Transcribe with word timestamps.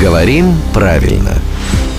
Говорим 0.00 0.54
правильно. 0.72 1.34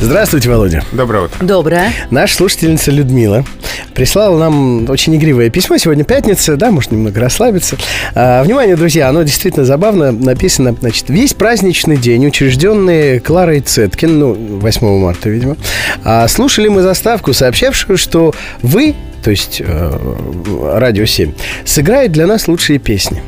Здравствуйте, 0.01 0.49
Володя. 0.49 0.83
Доброе 0.91 1.25
утро. 1.25 1.45
Доброе. 1.45 1.93
Наша 2.09 2.35
слушательница 2.35 2.89
Людмила 2.89 3.45
прислала 3.93 4.39
нам 4.39 4.89
очень 4.89 5.15
игривое 5.15 5.51
письмо. 5.51 5.77
Сегодня 5.77 6.03
пятница, 6.03 6.55
да, 6.55 6.71
может 6.71 6.91
немного 6.91 7.19
расслабиться. 7.19 7.77
А, 8.15 8.43
внимание, 8.43 8.75
друзья, 8.75 9.07
оно 9.07 9.21
действительно 9.21 9.65
забавно 9.65 10.11
написано. 10.11 10.75
Значит, 10.79 11.09
весь 11.09 11.35
праздничный 11.35 11.97
день, 11.97 12.25
учрежденный 12.25 13.19
Кларой 13.19 13.59
Цеткин, 13.59 14.17
ну, 14.17 14.33
8 14.33 14.97
марта, 14.97 15.29
видимо, 15.29 15.55
а, 16.03 16.27
слушали 16.27 16.69
мы 16.69 16.81
заставку, 16.81 17.33
сообщавшую, 17.33 17.99
что 17.99 18.33
вы 18.63 18.95
то 19.23 19.29
есть 19.29 19.61
э, 19.63 20.77
Радио 20.79 21.05
7, 21.05 21.33
сыграет 21.63 22.11
для 22.11 22.25
нас 22.25 22.47
лучшие 22.47 22.79
песни. 22.79 23.21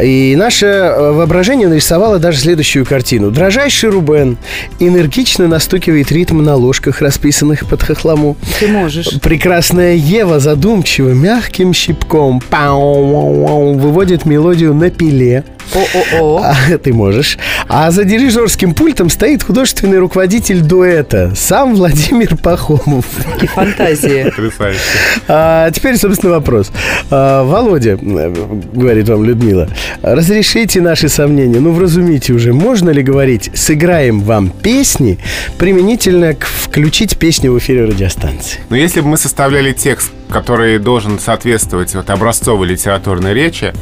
И 0.00 0.34
наше 0.36 0.66
э, 0.66 1.12
воображение 1.12 1.68
нарисовало 1.68 2.18
даже 2.18 2.38
следующую 2.38 2.84
картину. 2.84 3.30
Дрожайший 3.30 3.90
Рубен 3.90 4.36
энергично 4.80 5.48
настукивает 5.48 6.10
ритм 6.12 6.42
на 6.42 6.56
ложках, 6.56 7.00
расписанных 7.00 7.66
под 7.68 7.82
хохлому. 7.82 8.36
Ты 8.60 8.68
можешь. 8.68 9.20
Прекрасная 9.20 9.94
Ева 9.94 10.40
задумчиво, 10.40 11.10
мягким 11.10 11.72
щипком 11.72 12.40
выводит 12.50 14.24
мелодию 14.24 14.74
на 14.74 14.90
пиле. 14.90 15.44
О-о-о. 15.74 16.42
А, 16.44 16.78
ты 16.78 16.92
можешь. 16.92 17.38
А 17.68 17.90
за 17.90 18.04
дирижерским 18.04 18.74
пультом 18.74 19.10
стоит 19.10 19.42
художественный 19.42 19.98
руководитель 19.98 20.60
дуэта, 20.60 21.32
сам 21.34 21.74
Владимир 21.74 22.36
Пахомов. 22.36 23.06
Какие 23.32 23.48
фантазии. 23.48 24.24
Потрясающе. 24.24 24.80
А, 25.26 25.70
теперь, 25.70 25.96
собственно, 25.96 26.34
вопрос. 26.34 26.70
А, 27.10 27.44
Володя, 27.44 27.98
э, 28.00 28.34
говорит 28.72 29.08
вам 29.08 29.24
Людмила, 29.24 29.68
разрешите 30.02 30.80
наши 30.80 31.08
сомнения. 31.08 31.60
Ну, 31.60 31.72
вразумите 31.72 32.32
уже, 32.32 32.52
можно 32.52 32.90
ли 32.90 33.02
говорить, 33.02 33.50
сыграем 33.54 34.20
вам 34.20 34.50
песни, 34.50 35.18
применительно 35.58 36.34
к 36.34 36.44
включить 36.44 37.16
песню 37.16 37.52
в 37.52 37.58
эфире 37.58 37.84
радиостанции? 37.84 38.60
Но 38.68 38.76
если 38.76 39.00
бы 39.00 39.08
мы 39.08 39.16
составляли 39.16 39.72
текст, 39.72 40.10
который 40.28 40.78
должен 40.78 41.18
соответствовать 41.18 41.94
вот 41.94 42.10
образцовой 42.10 42.66
литературной 42.68 43.34
речи, 43.34 43.72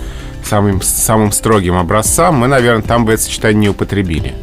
самым, 0.45 0.83
самым 0.83 1.33
строгим 1.33 1.77
образцам, 1.77 2.37
мы, 2.37 2.49
наверное, 2.49 2.83
там 2.83 3.05
бы 3.05 3.13
это 3.13 3.23
сочетание 3.23 3.61
не 3.61 3.69
употребили. 3.69 4.35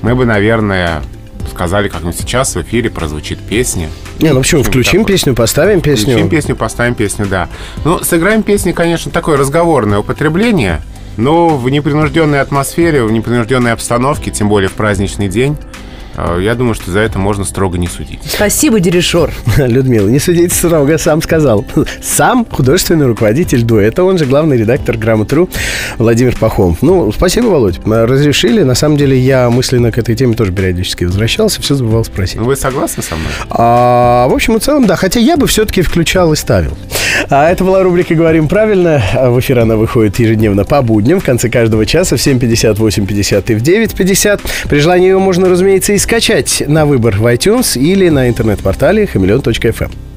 Мы 0.00 0.14
бы, 0.14 0.24
наверное, 0.24 1.02
сказали, 1.50 1.88
как 1.88 2.02
ну 2.02 2.12
сейчас 2.12 2.54
в 2.54 2.62
эфире 2.62 2.90
прозвучит 2.90 3.38
песня. 3.38 3.88
Не, 4.18 4.32
ну? 4.32 4.40
Почему 4.40 4.62
Включим 4.62 5.02
такое? 5.02 5.16
песню, 5.16 5.34
поставим 5.34 5.80
песню. 5.80 6.12
Включим 6.12 6.28
песню, 6.28 6.56
поставим 6.56 6.94
песню, 6.94 7.26
да. 7.26 7.48
Ну, 7.84 8.02
сыграем 8.02 8.42
песни, 8.42 8.72
конечно, 8.72 9.10
такое 9.10 9.36
разговорное 9.36 9.98
употребление, 9.98 10.80
но 11.16 11.56
в 11.56 11.68
непринужденной 11.68 12.40
атмосфере, 12.40 13.04
в 13.04 13.12
непринужденной 13.12 13.72
обстановке, 13.72 14.30
тем 14.30 14.48
более 14.48 14.68
в 14.68 14.72
праздничный 14.72 15.28
день, 15.28 15.56
э, 16.16 16.38
я 16.42 16.54
думаю, 16.54 16.74
что 16.74 16.90
за 16.90 17.00
это 17.00 17.18
можно 17.18 17.44
строго 17.44 17.78
не 17.78 17.88
судить. 17.88 18.20
Спасибо, 18.24 18.80
дирижер. 18.80 19.30
Людмила, 19.56 20.08
не 20.08 20.18
судите 20.18 20.54
строго, 20.54 20.96
сам 20.98 21.22
сказал. 21.22 21.64
Сам 22.02 22.46
художественный 22.50 23.06
руководитель 23.06 23.62
дуэта, 23.62 24.04
он 24.04 24.18
же 24.18 24.24
главный 24.26 24.56
редактор 24.56 24.96
«Грамотру» 24.96 25.48
Владимир 25.98 26.36
Пахомов. 26.36 26.82
Ну, 26.82 27.12
спасибо, 27.12 27.46
Володь. 27.46 27.80
Разрешили. 27.84 28.62
На 28.62 28.74
самом 28.74 28.96
деле, 28.96 29.18
я 29.18 29.50
мысленно 29.50 29.92
к 29.92 29.98
этой 29.98 30.14
теме 30.14 30.34
тоже 30.34 30.52
периодически 30.52 31.04
возвращался, 31.04 31.60
все 31.60 31.74
забывал 31.74 32.04
спросить. 32.04 32.36
Ну, 32.36 32.44
вы 32.44 32.56
согласны 32.56 33.02
со 33.02 33.16
мной? 33.16 33.32
А, 33.50 34.26
в 34.28 34.32
общем 34.32 34.56
и 34.56 34.60
целом, 34.60 34.86
да. 34.86 34.96
Хотя 34.96 35.20
я 35.20 35.36
бы 35.36 35.46
все-таки 35.46 35.82
включал 35.82 36.32
и 36.32 36.36
ставил. 36.36 36.76
А 37.30 37.50
это 37.50 37.64
была 37.64 37.82
рубрика 37.82 38.14
«Говорим 38.14 38.48
правильно». 38.48 39.02
А 39.14 39.30
В 39.30 39.40
эфир 39.40 39.60
она 39.60 39.76
выходит 39.76 40.18
ежедневно 40.18 40.64
по 40.64 40.82
будням 40.82 41.20
в 41.20 41.24
конце 41.24 41.48
каждого 41.48 41.86
часа 41.86 42.16
в 42.16 42.20
7.50, 42.20 42.76
8.50 42.76 43.52
и 43.52 43.54
в 43.54 43.62
9.50. 43.62 44.40
При 44.68 44.78
желании 44.78 45.08
ее 45.08 45.18
можно, 45.18 45.48
разумеется, 45.48 45.92
и 45.92 45.98
скачать 45.98 46.62
на 46.66 46.86
выбор 46.86 47.16
в 47.16 47.26
iTunes 47.26 47.78
или 47.78 48.08
на 48.08 48.28
интернет-портале 48.28 49.06
хамелеон.фм. 49.06 50.11